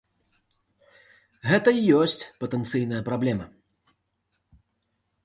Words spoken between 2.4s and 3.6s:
патэнцыйная праблема.